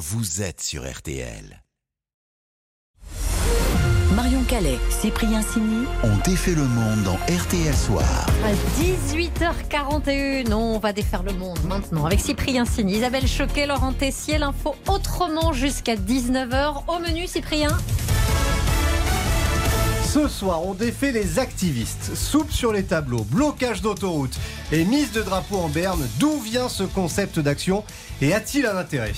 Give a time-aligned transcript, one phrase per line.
[0.00, 1.62] vous êtes sur RTL.
[4.16, 5.84] Marion Calais, Cyprien Sini.
[6.02, 8.26] On défait le monde dans RTL Soir.
[8.42, 14.38] À 18h41, on va défaire le monde maintenant avec Cyprien Sini, Isabelle Choquet, Laurent Tessier,
[14.38, 16.84] l'info autrement jusqu'à 19h.
[16.88, 17.68] Au menu, Cyprien?
[20.08, 22.16] Ce soir, on défait les activistes.
[22.16, 24.36] Soupe sur les tableaux, blocage d'autoroute
[24.72, 26.08] et mise de drapeau en berne.
[26.18, 27.84] D'où vient ce concept d'action
[28.22, 29.12] et a-t-il un intérêt?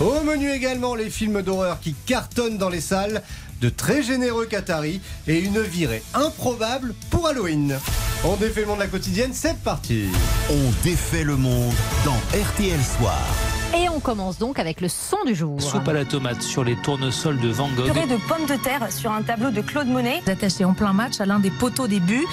[0.00, 3.22] Au menu également, les films d'horreur qui cartonnent dans les salles,
[3.60, 7.78] de très généreux Qataris et une virée improbable pour Halloween.
[8.24, 10.06] On défait le monde de la quotidienne, c'est parti
[10.48, 11.74] On défait le monde
[12.06, 13.20] dans RTL Soir.
[13.76, 15.60] Et on commence donc avec le son du jour.
[15.60, 17.92] Soupe à la tomate sur les tournesols de Van Gogh.
[17.92, 20.22] Purée de pommes de terre sur un tableau de Claude Monet.
[20.26, 22.26] Attaché en plein match à l'un des poteaux des buts.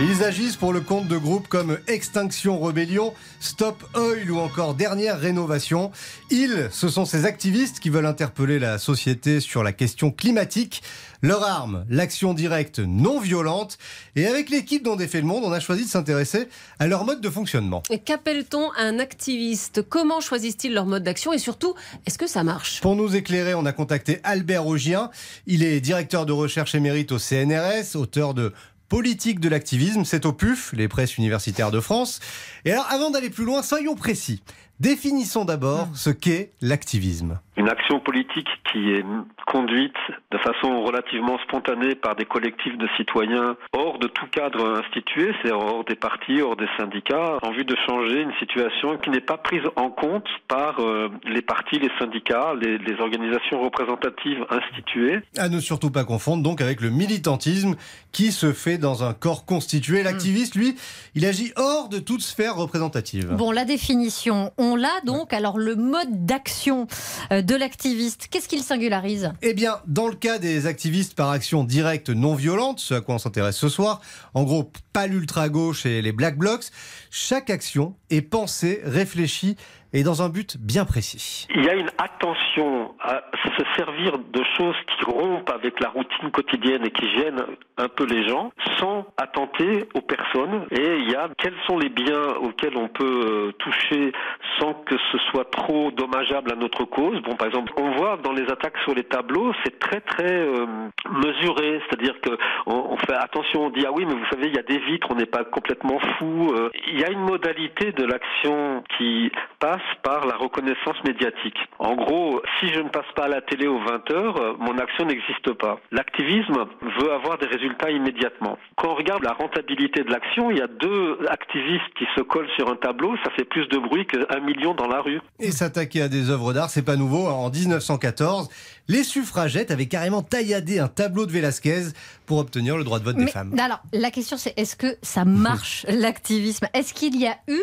[0.00, 5.18] Ils agissent pour le compte de groupes comme Extinction Rebellion, Stop Oil ou encore Dernière
[5.18, 5.90] Rénovation.
[6.30, 10.84] Ils, ce sont ces activistes qui veulent interpeller la société sur la question climatique.
[11.20, 13.76] Leur arme, l'action directe non violente.
[14.14, 16.46] Et avec l'équipe dont défait le monde, on a choisi de s'intéresser
[16.78, 17.82] à leur mode de fonctionnement.
[18.04, 19.82] Qu'appelle-t-on un activiste?
[19.82, 21.32] Comment choisissent-ils leur mode d'action?
[21.32, 21.74] Et surtout,
[22.06, 22.80] est-ce que ça marche?
[22.82, 25.10] Pour nous éclairer, on a contacté Albert Augien.
[25.48, 28.52] Il est directeur de recherche émérite au CNRS, auteur de
[28.88, 32.20] politique de l'activisme, c'est au PUF, les presses universitaires de France.
[32.64, 34.42] Et alors, avant d'aller plus loin, soyons précis.
[34.80, 37.40] Définissons d'abord ce qu'est l'activisme.
[37.56, 39.04] Une action politique qui est
[39.44, 39.96] conduite
[40.30, 45.50] de façon relativement spontanée par des collectifs de citoyens hors de tout cadre institué, c'est
[45.50, 49.38] hors des partis, hors des syndicats, en vue de changer une situation qui n'est pas
[49.38, 55.20] prise en compte par euh, les partis, les syndicats, les, les, organisations représentatives instituées.
[55.36, 57.74] À ne surtout pas confondre donc avec le militantisme
[58.12, 60.04] qui se fait dans un corps constitué.
[60.04, 60.76] L'activiste, lui,
[61.16, 63.34] il agit hors de toute sphère représentative.
[63.34, 65.32] Bon, la définition, on l'a donc.
[65.32, 66.86] Alors le mode d'action
[67.32, 69.32] euh, de l'activiste, qu'est-ce qu'il singularise?
[69.42, 73.16] Eh bien, dans le cas des activistes par action directe non violente, ce à quoi
[73.16, 74.00] on s'intéresse ce soir,
[74.34, 76.66] en gros, pas l'ultra-gauche et les black blocs,
[77.10, 79.56] chaque action est pensée, réfléchie
[79.92, 81.46] et dans un but bien précis.
[81.54, 86.30] Il y a une attention à se servir de choses qui rompent avec la routine
[86.30, 87.44] quotidienne et qui gênent
[87.78, 90.66] un peu les gens sans attenter aux personnes.
[90.70, 94.12] Et il y a quels sont les biens auxquels on peut toucher
[94.58, 97.20] sans que ce soit trop dommageable à notre cause.
[97.22, 100.66] Bon, par exemple, on voit dans les attaques sur les tableaux, c'est très très euh,
[101.10, 102.30] mesuré, c'est-à-dire que
[102.66, 104.78] on, on, fait attention, on dit ah oui, mais vous savez, il y a des
[104.78, 106.48] vitres, on n'est pas complètement fou.
[106.52, 111.58] Euh, il y a une modalité de l'action qui passe par la reconnaissance médiatique.
[111.78, 115.04] En gros, si je ne passe pas à la télé aux 20 heures, mon action
[115.04, 115.78] n'existe pas.
[115.92, 116.66] L'activisme
[117.00, 118.58] veut avoir des résultats immédiatement.
[118.76, 122.50] Quand on regarde la rentabilité de l'action, il y a deux activistes qui se collent
[122.56, 125.20] sur un tableau, ça fait plus de bruit qu'un million dans la rue.
[125.40, 127.26] Et s'attaquer à des œuvres d'art, c'est pas nouveau.
[127.26, 128.48] En 1914,
[128.88, 131.88] les suffragettes avaient carrément tailladé un tableau de Velázquez
[132.26, 133.54] pour obtenir le droit de vote Mais, des femmes.
[133.58, 136.66] Alors, la question c'est est-ce que ça marche l'activisme?
[136.74, 137.60] Est-ce qu'il y a eu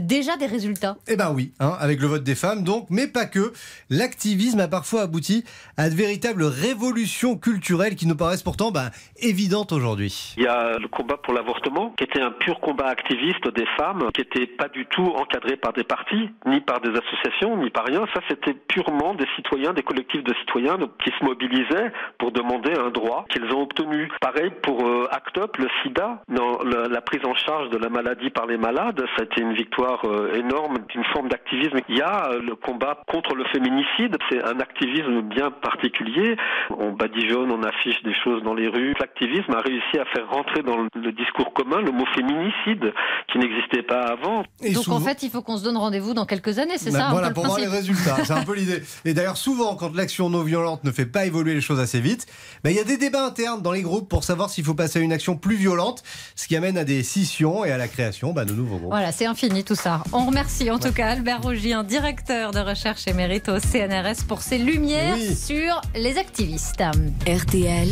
[0.00, 0.96] déjà des résultats?
[1.06, 3.52] Eh ben oui, hein, avec le vote des femmes donc, mais pas que.
[3.90, 5.44] L'activisme a parfois abouti
[5.76, 10.34] à de véritables révolutions culturelles qui nous paraissent pourtant ben, évidentes aujourd'hui.
[10.36, 14.10] Il y a le combat pour l'avortement, qui était un pur combat activiste des femmes,
[14.14, 17.84] qui n'était pas du tout encadré par des partis, ni par des associations, ni par
[17.86, 18.04] rien.
[18.14, 22.90] Ça, c'était purement des citoyens, des collectifs de citoyens qui se mobilisaient pour demander un
[22.90, 24.10] droit qu'ils ont obtenu.
[24.20, 25.06] Pareil pour euh,
[25.58, 29.40] le sida, la, prise en charge de la maladie par les malades, ça a été
[29.40, 31.37] une victoire euh, énorme d'une forme d'activisme.
[31.52, 36.36] Il y a euh, le combat contre le féminicide, c'est un activisme bien particulier.
[36.70, 38.94] On badigeonne, on affiche des choses dans les rues.
[39.00, 42.92] L'activisme a réussi à faire rentrer dans le discours commun le mot féminicide
[43.32, 44.44] qui n'existait pas avant.
[44.62, 44.96] Et Donc souvent...
[44.96, 47.30] en fait, il faut qu'on se donne rendez-vous dans quelques années, c'est bah, ça Voilà,
[47.30, 48.16] pour voir les résultats.
[48.24, 48.82] C'est un peu l'idée.
[49.04, 52.26] Et d'ailleurs, souvent, quand l'action non violente ne fait pas évoluer les choses assez vite,
[52.64, 54.98] bah, il y a des débats internes dans les groupes pour savoir s'il faut passer
[54.98, 56.02] à une action plus violente,
[56.34, 58.90] ce qui amène à des scissions et à la création bah, de nouveaux groupes.
[58.90, 60.02] Voilà, c'est infini tout ça.
[60.12, 64.58] On remercie en tout cas Albert Rougien, directeur de recherche émérite au CNRS, pour ses
[64.58, 65.34] lumières oui.
[65.34, 66.82] sur les activistes.
[67.26, 67.88] RTL.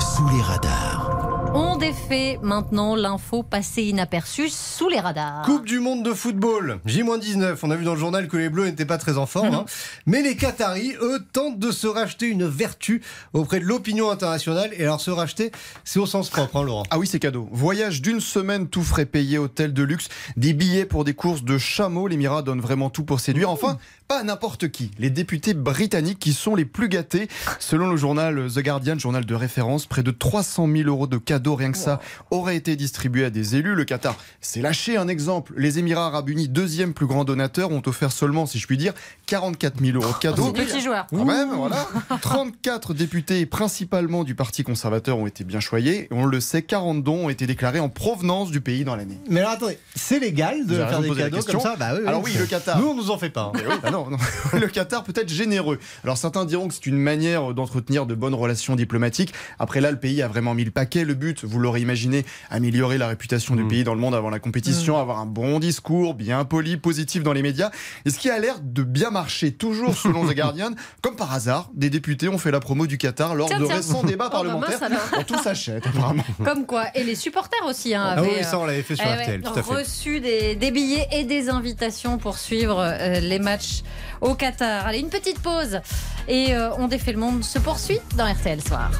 [0.00, 1.17] Sous les radars.
[1.54, 5.42] On défait maintenant l'info passée inaperçue sous les radars.
[5.46, 7.56] Coupe du monde de football, J-19.
[7.62, 9.54] On a vu dans le journal que les Bleus n'étaient pas très en forme.
[9.54, 9.64] Hein.
[10.04, 13.02] Mais les Qataris, eux, tentent de se racheter une vertu
[13.32, 14.70] auprès de l'opinion internationale.
[14.76, 15.50] Et alors, se racheter,
[15.84, 16.82] c'est au sens propre, hein, Laurent.
[16.90, 17.48] Ah oui, c'est cadeau.
[17.50, 21.56] Voyage d'une semaine, tout frais payé, hôtel de luxe, des billets pour des courses de
[21.56, 22.08] chameaux.
[22.08, 23.48] L'Émirat donne vraiment tout pour séduire.
[23.50, 24.90] Enfin, pas n'importe qui.
[24.98, 27.28] Les députés britanniques qui sont les plus gâtés.
[27.58, 31.37] Selon le journal The Guardian, journal de référence, près de 300 000 euros de cadeaux
[31.38, 32.00] cadeaux, rien que ça,
[32.30, 33.74] auraient été distribués à des élus.
[33.76, 35.52] Le Qatar s'est lâché un exemple.
[35.56, 38.92] Les Émirats Arabes Unis, deuxième plus grand donateur, ont offert seulement, si je puis dire,
[39.26, 40.52] 44 000 euros de cadeaux.
[40.52, 41.06] Petit joueur.
[41.10, 41.86] Quand même, voilà.
[42.20, 46.08] 34 députés, principalement du Parti conservateur, ont été bien choyés.
[46.10, 49.18] On le sait, 40 dons ont été déclarés en provenance du pays dans l'année.
[49.30, 52.32] Mais alors attendez, c'est légal de faire des cadeaux comme ça Bah oui, Alors oui,
[52.38, 52.80] le Qatar.
[52.80, 53.52] Nous, on nous en fait pas.
[53.54, 53.60] hein.
[53.68, 54.16] Oui, bah non, non.
[54.58, 55.78] Le Qatar peut être généreux.
[56.04, 59.32] Alors certains diront que c'est une manière d'entretenir de bonnes relations diplomatiques.
[59.58, 61.04] Après là, le pays a vraiment mis le paquet.
[61.04, 64.38] Le but, vous l'aurez imaginé, améliorer la réputation du pays dans le monde avant la
[64.38, 67.70] compétition, avoir un bon discours, bien poli, positif dans les médias.
[68.04, 70.70] Et ce qui a l'air de bien marcher, toujours selon The Guardian,
[71.02, 73.76] comme par hasard, des députés ont fait la promo du Qatar lors Tiens, de tiens.
[73.76, 74.80] récents débats Oh, bah, parlementaires.
[74.80, 75.00] mince, alors.
[75.16, 76.24] Bon, tout s'achète apparemment.
[76.44, 76.84] Comme quoi.
[76.94, 79.52] Et les supporters aussi hein, Ah oui, ça on l'avait fait sur ouais, RTL, tout
[79.58, 79.74] à fait.
[79.74, 83.82] reçu des, des billets et des invitations pour suivre euh, les matchs
[84.20, 84.86] au Qatar.
[84.86, 85.80] Allez, une petite pause
[86.28, 88.90] et euh, on défait le monde se poursuit dans RTL Soir.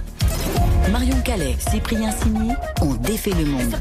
[0.93, 2.51] Marion Calais, Cyprien Sini
[2.81, 3.75] ont défait le monde.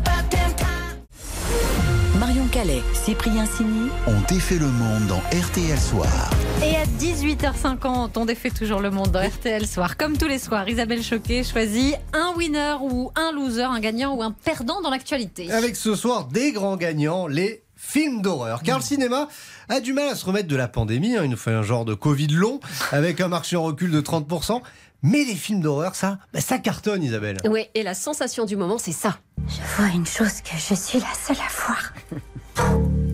[2.20, 6.30] Marion Calais, Cyprien Sini On défait le monde dans RTL Soir.
[6.64, 9.98] Et à 18h50, on défait toujours le monde dans RTL Soir.
[9.98, 14.24] Comme tous les soirs, Isabelle Choquet choisit un winner ou un loser, un gagnant ou
[14.24, 15.52] un perdant dans l'actualité.
[15.52, 18.64] Avec ce soir des grands gagnants, les films d'horreur.
[18.64, 19.28] Car le cinéma
[19.70, 21.16] a du mal à se remettre de la pandémie.
[21.16, 21.22] hein.
[21.24, 22.60] Il nous fait un genre de Covid long,
[22.92, 24.62] avec un marché en recul de 30%.
[25.10, 27.38] Mais les films d'horreur, ça, bah, ça cartonne, Isabelle.
[27.46, 29.20] Oui, et la sensation du moment, c'est ça.
[29.48, 31.94] Je vois une chose que je suis la seule à voir.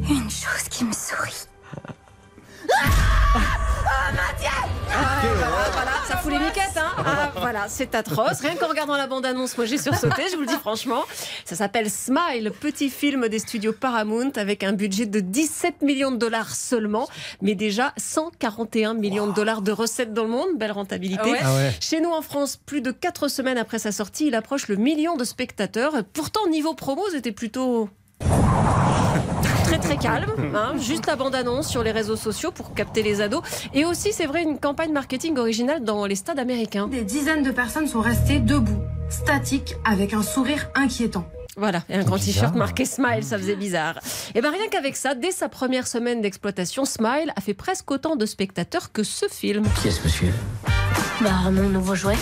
[0.10, 1.46] Une chose qui me sourit.
[6.24, 8.40] fout les miquettes, hein Ah, Voilà, c'est atroce.
[8.40, 11.04] Rien qu'en regardant la bande-annonce, moi j'ai sursauté, je vous le dis franchement.
[11.44, 16.18] Ça s'appelle Smile, petit film des studios Paramount avec un budget de 17 millions de
[16.18, 17.08] dollars seulement,
[17.42, 20.50] mais déjà 141 millions de dollars de recettes dans le monde.
[20.56, 21.22] Belle rentabilité.
[21.26, 21.72] Ah ouais Ah ouais.
[21.82, 25.18] Chez nous en France, plus de 4 semaines après sa sortie, il approche le million
[25.18, 25.94] de spectateurs.
[26.14, 27.90] Pourtant, niveau promo, c'était plutôt
[29.64, 33.42] très très calme, hein, juste la bande-annonce sur les réseaux sociaux pour capter les ados.
[33.74, 36.88] Et aussi, c'est vrai, une campagne marketing originale dans les stades américains.
[36.88, 41.26] Des dizaines de personnes sont restées debout, statiques, avec un sourire inquiétant.
[41.56, 44.00] Voilà, et un grand t-shirt marqué Smile, ça faisait bizarre.
[44.34, 48.16] Et bien rien qu'avec ça, dès sa première semaine d'exploitation, Smile a fait presque autant
[48.16, 49.64] de spectateurs que ce film.
[49.82, 50.34] Qui est ce monsieur?
[51.22, 52.18] Bah, mon nouveau jouet.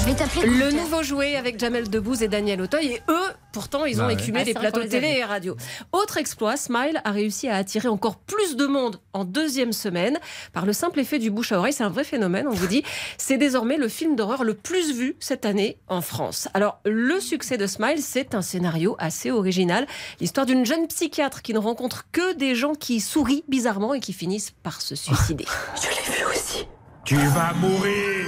[0.00, 2.86] Je vais t'appeler Le nouveau jouet avec Jamel Debbouze et Daniel Auteuil.
[2.86, 4.14] Et eux, pourtant, ils ont Bah ouais.
[4.14, 5.56] écumé Ah, vrai plateaux les télé et radio.
[5.92, 10.18] Autre exploit, Smile a réussi à attirer encore plus de monde en deuxième semaine
[10.52, 11.72] par le simple effet du bouche à oreille.
[11.72, 12.82] C'est un vrai phénomène, on vous dit.
[13.18, 16.48] C'est désormais le film d'horreur le plus vu cette année en France.
[16.54, 19.86] Alors, le succès de Smile, c'est un scénario assez original.
[20.20, 24.12] L'histoire d'une jeune psychiatre qui ne rencontre que des gens qui sourient bizarrement et qui
[24.12, 25.46] finissent par se suicider.
[25.76, 26.66] Je l'ai vu aussi.
[27.04, 28.26] Tu vas mourir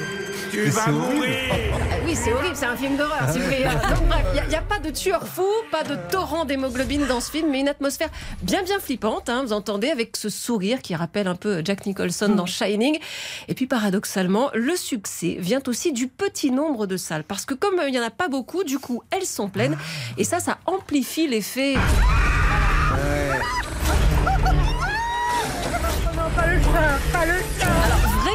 [0.56, 1.14] Tu Mais vas c'est horrible.
[1.14, 1.38] mourir
[1.92, 3.74] Ah oui, c'est horrible, c'est un film d'horreur, Cyprien.
[3.74, 7.30] Donc bref, il n'y a, pas de tueur fou, pas de torrent d'hémoglobine dans ce
[7.30, 8.08] film, mais une atmosphère
[8.40, 12.30] bien bien flippante, hein, vous entendez, avec ce sourire qui rappelle un peu Jack Nicholson
[12.30, 12.98] dans Shining.
[13.48, 17.78] Et puis paradoxalement, le succès vient aussi du petit nombre de salles, parce que comme
[17.78, 19.76] euh, il n'y en a pas beaucoup, du coup, elles sont pleines,
[20.16, 21.74] et ça, ça amplifie l'effet...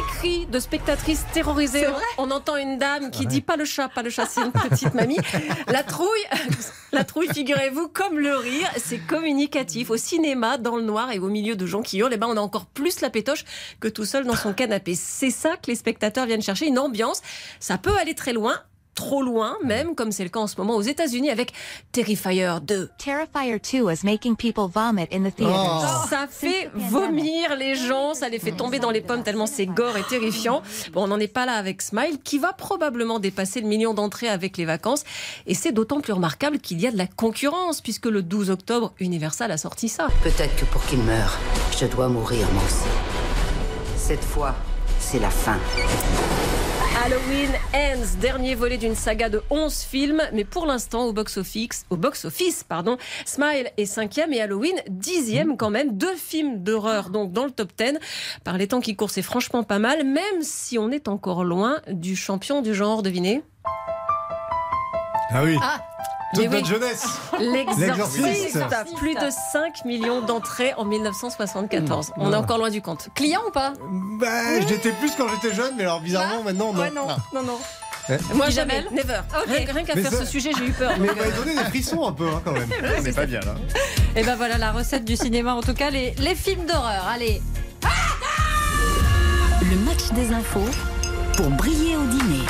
[0.02, 1.86] vrai cri de spectatrice terrorisée.
[2.18, 4.52] On, on entend une dame qui dit pas le chat, pas le chat, c'est une
[4.52, 5.18] petite mamie.
[5.68, 6.08] La trouille,
[6.92, 9.90] la trouille, figurez-vous, comme le rire, c'est communicatif.
[9.90, 12.36] Au cinéma, dans le noir et au milieu de gens qui hurlent, eh ben, on
[12.36, 13.44] a encore plus la pétoche
[13.80, 14.94] que tout seul dans son canapé.
[14.94, 17.22] C'est ça que les spectateurs viennent chercher, une ambiance.
[17.60, 18.60] Ça peut aller très loin.
[18.94, 21.52] Trop loin, même comme c'est le cas en ce moment aux États-Unis avec
[21.92, 22.90] Terrifier 2.
[22.98, 26.06] Terrifier 2 is making people vomit in the theaters.
[26.10, 29.96] Ça fait vomir les gens, ça les fait tomber dans les pommes tellement c'est gore
[29.96, 30.62] et terrifiant.
[30.92, 34.28] Bon, on n'en est pas là avec Smile, qui va probablement dépasser le million d'entrées
[34.28, 35.04] avec les vacances.
[35.46, 38.92] Et c'est d'autant plus remarquable qu'il y a de la concurrence, puisque le 12 octobre,
[39.00, 40.08] Universal a sorti ça.
[40.22, 41.38] Peut-être que pour qu'il meure,
[41.80, 42.88] je dois mourir moi aussi.
[43.96, 44.54] Cette fois,
[45.00, 45.58] c'est la fin.
[47.04, 51.96] Halloween Ends, dernier volet d'une saga de 11 films, mais pour l'instant au box-office, au
[51.96, 57.44] box-office, pardon, Smile est cinquième et Halloween dixième quand même, deux films d'horreur donc dans
[57.44, 57.98] le top 10.
[58.44, 61.80] Par les temps qui courent, c'est franchement pas mal, même si on est encore loin
[61.88, 63.42] du champion du genre, devinez.
[65.30, 65.56] Ah oui.
[65.60, 65.80] Ah,
[66.34, 66.48] Toute oui.
[66.48, 67.04] notre jeunesse.
[67.38, 68.58] L'exorciste,
[68.96, 72.12] plus de 5 millions d'entrées en 1974.
[72.16, 73.08] On est encore loin du compte.
[73.14, 73.72] client ou pas
[74.18, 76.80] Bah, j'étais plus quand j'étais jeune, mais alors bizarrement maintenant non.
[76.80, 77.58] Ouais, non, non, non.
[78.08, 78.18] Ouais.
[78.34, 79.20] Moi, jamais, never.
[79.36, 79.44] Ok.
[79.48, 80.92] Rien, rien qu'à faire ça- ce sujet, j'ai eu peur.
[80.98, 82.68] Mais vous m'avez donné des frissons un peu hein, quand même.
[82.98, 83.54] On n'est pas bien là.
[84.16, 87.06] Et ben voilà la recette du cinéma, en tout cas les, les films d'horreur.
[87.08, 87.40] Allez,
[89.62, 90.64] Le match des infos
[91.36, 92.42] pour briller au dîner.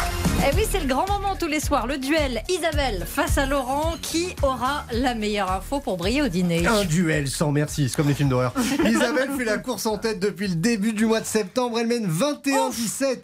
[0.45, 1.87] Et oui, c'est le grand moment tous les soirs.
[1.87, 3.95] Le duel Isabelle face à Laurent.
[4.03, 6.67] Qui aura la meilleure info pour briller au dîner?
[6.67, 8.53] Un duel sans merci, c'est comme les films d'horreur.
[8.85, 11.79] Isabelle fait la course en tête depuis le début du mois de septembre.
[11.79, 12.49] Elle mène 21-17.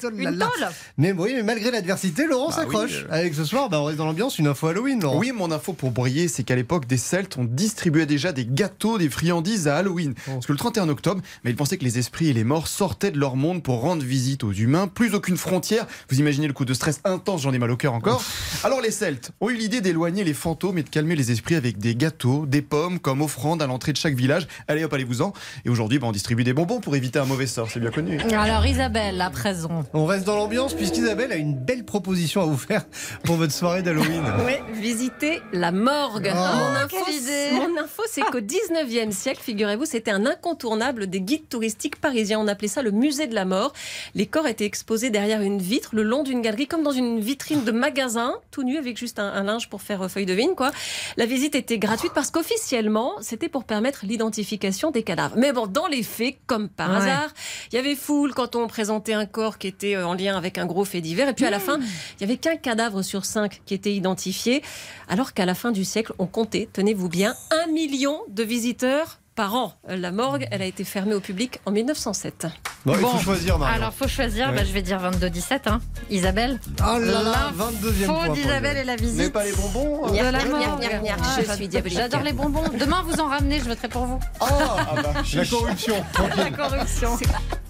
[0.04, 0.46] Oh là Une là.
[0.46, 2.90] tôle Mais oui, mais malgré l'adversité, Laurent Bah s'accroche.
[3.02, 3.14] oui, euh.
[3.14, 5.18] Avec ce soir, bah, on reste dans l'ambiance, une info Halloween, Laurent.
[5.18, 8.96] Oui, mon info pour briller, c'est qu'à l'époque, des Celtes ont distribué déjà des gâteaux,
[8.96, 10.14] des friandises à Halloween.
[10.28, 10.34] Oh.
[10.34, 13.10] Parce que le 31 octobre, mais ils pensaient que les esprits et les morts sortaient
[13.10, 14.86] de leur monde pour rendre visite aux humains.
[14.86, 15.86] Plus aucune frontière.
[16.10, 18.22] Vous imaginez le coup de stress intense, j'en ai mal au cœur encore.
[18.64, 21.78] Alors les Celtes ont eu l'idée d'éloigner les fantômes et de calmer les esprits avec
[21.78, 24.46] des gâteaux, des pommes comme offrande à l'entrée de chaque village.
[24.68, 25.32] Allez hop, allez-vous-en.
[25.64, 28.20] Et aujourd'hui, bah, on distribue des bonbons pour éviter un mauvais sort, c'est bien connu.
[28.32, 29.84] Alors Isabelle, à présent.
[29.92, 32.84] On reste dans l'ambiance puisqu'Isabelle a une belle proposition à vous faire
[33.24, 34.22] pour votre soirée d'Halloween.
[34.46, 36.30] Oui, visiter la morgue.
[36.32, 36.36] Oh.
[36.36, 37.50] mon info, quelle idée.
[37.52, 42.38] mon info, c'est qu'au 19e siècle, figurez-vous, c'était un incontournable des guides touristiques parisiens.
[42.38, 43.72] On appelait ça le musée de la mort.
[44.14, 47.64] Les corps étaient exposés derrière une vitre, le long d'une galerie, comme dans une vitrine
[47.64, 50.54] de magasin, tout nu avec juste un, un linge pour faire euh, feuille de vigne,
[50.54, 50.70] quoi.
[51.16, 55.36] La visite était gratuite parce qu'officiellement, c'était pour permettre l'identification des cadavres.
[55.36, 56.96] Mais bon, dans les faits, comme par Ouais.
[56.96, 57.30] hasard,
[57.72, 60.58] il y avait foule quand on présentait un corps qui était euh, en lien avec
[60.58, 61.28] un gros fait divers.
[61.28, 64.62] Et puis à la fin, il y avait qu'un cadavre sur cinq qui était identifié.
[65.08, 69.54] Alors qu'à la fin du siècle, on comptait, tenez-vous bien, un million de visiteurs par
[69.54, 69.72] an.
[69.88, 72.48] Euh, La morgue, elle a été fermée au public en 1907.
[72.84, 73.76] Bon, il faut choisir, Marion.
[73.76, 74.48] Alors, faut choisir.
[74.48, 74.56] Ouais.
[74.56, 75.68] Bah, je vais dire 22-17.
[75.68, 75.80] Hein.
[76.10, 76.58] Isabelle.
[76.80, 78.28] Oh là là, L'info 22e point.
[78.30, 79.16] d'Isabelle et la visite.
[79.18, 80.12] Mais pas les bonbons morgue.
[80.16, 81.96] gna, gna, Ah, je j'adore- suis diabolique.
[81.98, 82.64] J'adore les bonbons.
[82.80, 84.18] Demain, vous en ramenez, je voterai pour vous.
[84.40, 84.46] Ah
[84.96, 85.02] bah,
[85.34, 85.94] La corruption.
[86.36, 87.10] La corruption.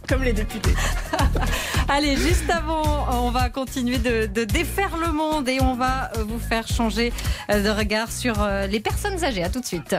[0.09, 0.75] Comme les députés.
[1.91, 6.25] Allez, juste avant, on va continuer de, de défaire le monde et on va euh,
[6.27, 7.13] vous faire changer
[7.51, 9.45] euh, de regard sur euh, les personnes âgées.
[9.45, 9.95] À tout de suite.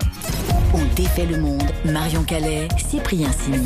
[0.74, 1.64] On défait le monde.
[1.86, 3.66] Marion Calais, Cyprien Sini.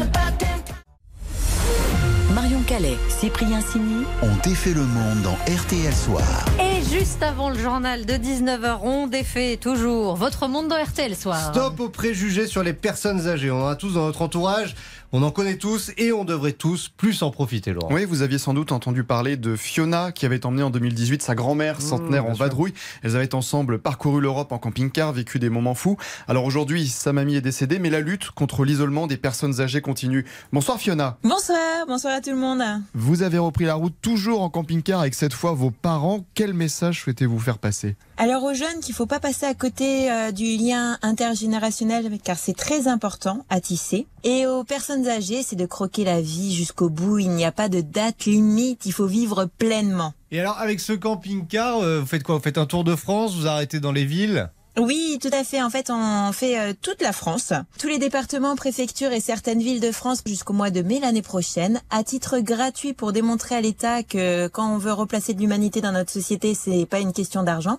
[2.34, 4.06] Marion Calais, Cyprien Sini.
[4.22, 6.46] On défait le monde dans RTL Soir.
[6.62, 11.54] Et juste avant le journal de 19h, on défait toujours votre monde dans RTL Soir.
[11.54, 13.52] Stop aux préjugés sur les personnes âgées.
[13.52, 14.76] On en a tous dans notre entourage.
[15.16, 17.94] On en connaît tous et on devrait tous plus en profiter, Laurent.
[17.94, 21.36] Oui, vous aviez sans doute entendu parler de Fiona qui avait emmené en 2018 sa
[21.36, 22.46] grand-mère centenaire bien en sûr.
[22.46, 22.74] vadrouille.
[23.04, 25.98] Elles avaient ensemble parcouru l'Europe en camping-car, vécu des moments fous.
[26.28, 30.26] Alors aujourd'hui, sa mamie est décédée, mais la lutte contre l'isolement des personnes âgées continue.
[30.52, 31.20] Bonsoir Fiona.
[31.24, 32.64] Bonsoir, bonsoir à tout le monde.
[32.96, 36.26] Vous avez repris la route toujours en camping-car avec cette fois vos parents.
[36.34, 37.96] Quel message souhaitez-vous faire passer?
[38.18, 42.58] Alors aux jeunes qu'il faut pas passer à côté euh, du lien intergénérationnel car c'est
[42.58, 44.08] très important à tisser.
[44.24, 45.03] Et aux personnes
[45.44, 47.20] c'est de croquer la vie jusqu'au bout.
[47.20, 50.14] Il n'y a pas de date limite, il faut vivre pleinement.
[50.32, 52.36] Et alors, avec ce camping-car, euh, vous faites quoi?
[52.36, 54.50] Vous faites un tour de France Vous arrêtez dans les villes?
[54.80, 55.62] Oui, tout à fait.
[55.62, 59.80] En fait, on fait euh, toute la France, tous les départements, préfectures et certaines villes
[59.80, 64.02] de France jusqu'au mois de mai l'année prochaine, à titre gratuit pour démontrer à l'État
[64.02, 67.78] que quand on veut replacer de l'humanité dans notre société, c'est pas une question d'argent.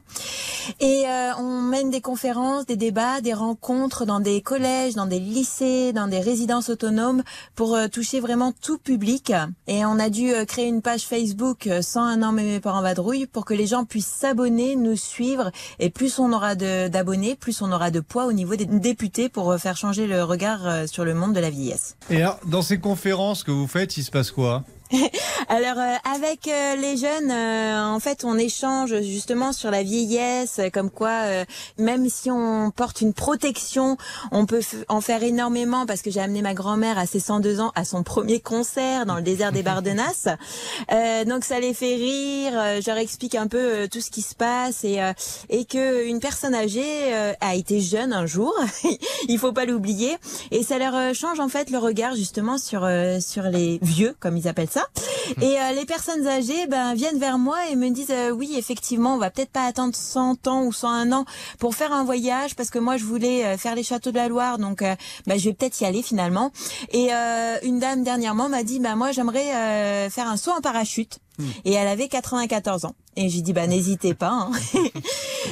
[0.78, 5.18] Et euh, on mène des conférences, des débats, des rencontres dans des collèges, dans des
[5.18, 7.24] lycées, dans des résidences autonomes
[7.56, 9.32] pour euh, toucher vraiment tout public.
[9.66, 13.26] Et on a dû créer une page Facebook euh, 101 ans mais mes parents vadrouillent
[13.26, 15.50] pour que les gens puissent s'abonner, nous suivre.
[15.80, 19.28] Et plus on aura de- d'abonnés, plus on aura de poids au niveau des députés
[19.28, 21.96] pour euh, faire changer le regard euh, sur le monde de la vieillesse.
[22.10, 24.64] Et alors, dans ces conférences que vous faites, il se passe quoi?
[25.48, 30.60] Alors euh, avec euh, les jeunes, euh, en fait, on échange justement sur la vieillesse,
[30.72, 31.44] comme quoi euh,
[31.78, 33.96] même si on porte une protection,
[34.30, 37.72] on peut en faire énormément parce que j'ai amené ma grand-mère à ses 102 ans
[37.74, 40.28] à son premier concert dans le désert des Bardenas.
[40.92, 44.22] Euh, donc ça les fait rire, euh, je leur explique un peu tout ce qui
[44.22, 45.12] se passe et euh,
[45.48, 48.54] et que une personne âgée euh, a été jeune un jour,
[49.28, 50.16] il faut pas l'oublier
[50.50, 54.36] et ça leur change en fait le regard justement sur euh, sur les vieux comme
[54.36, 54.83] ils appellent ça.
[55.40, 59.14] Et euh, les personnes âgées ben, viennent vers moi et me disent euh, oui effectivement
[59.14, 61.24] on va peut-être pas attendre 100 ans ou 101 ans
[61.58, 64.28] pour faire un voyage parce que moi je voulais euh, faire les châteaux de la
[64.28, 64.94] Loire donc euh,
[65.26, 66.52] ben, je vais peut-être y aller finalement.
[66.92, 70.60] Et euh, une dame dernièrement m'a dit ben moi j'aimerais euh, faire un saut en
[70.60, 71.18] parachute.
[71.64, 72.94] Et elle avait 94 ans.
[73.16, 74.30] Et j'ai dit bah n'hésitez pas.
[74.30, 74.50] hein.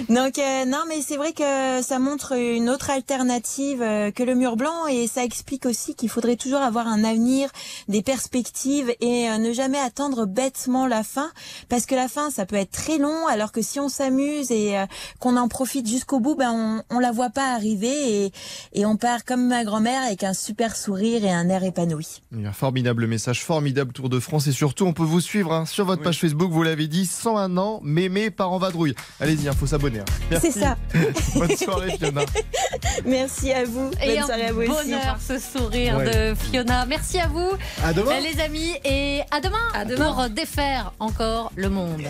[0.09, 4.35] Donc euh, non mais c'est vrai que ça montre une autre alternative euh, que le
[4.35, 7.51] mur blanc et ça explique aussi qu'il faudrait toujours avoir un avenir,
[7.89, 11.31] des perspectives et euh, ne jamais attendre bêtement la fin
[11.69, 14.79] parce que la fin ça peut être très long alors que si on s'amuse et
[14.79, 14.87] euh,
[15.21, 18.33] qu'on en profite jusqu'au bout ben on, on la voit pas arriver et,
[18.73, 22.23] et on part comme ma grand-mère avec un super sourire et un air épanoui.
[22.33, 25.21] Il y a un formidable message, formidable Tour de France et surtout on peut vous
[25.21, 28.95] suivre hein, sur votre page Facebook, vous l'avez dit, 101 ans, mémé par en vadrouille.
[29.21, 30.01] Allez-y, il faut s'abonner.
[30.01, 30.05] hein.
[30.31, 30.53] Merci.
[30.53, 30.77] C'est ça.
[31.35, 32.23] Bonne soirée Fiona.
[33.05, 33.91] Merci à vous.
[34.03, 34.71] Et Bonne un soirée à vous aussi.
[34.91, 36.31] bonheur ce sourire Ouais.
[36.31, 36.87] de Fiona.
[36.87, 37.51] Merci à vous,
[37.85, 38.21] À demain.
[38.21, 40.13] les amis, et à demain, À demain.
[40.13, 42.03] pour défaire encore le monde.